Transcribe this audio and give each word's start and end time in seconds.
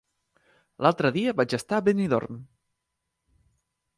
L'altre 0.85 1.11
dia 1.17 1.33
vaig 1.41 1.53
estar 1.59 1.79
a 1.79 1.85
Benidorm. 1.89 2.39